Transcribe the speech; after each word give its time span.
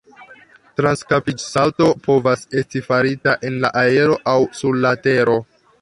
Transkapiĝsalto 0.79 1.91
povas 2.09 2.47
esti 2.63 2.83
farita 2.89 3.37
en 3.51 3.63
la 3.67 3.73
aero 3.87 4.21
aŭ 4.37 4.39
sur 4.63 4.85
la 4.87 4.99
tero. 5.09 5.43